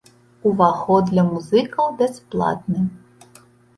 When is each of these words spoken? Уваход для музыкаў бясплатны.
Уваход 0.51 1.11
для 1.11 1.23
музыкаў 1.27 1.93
бясплатны. 2.03 2.79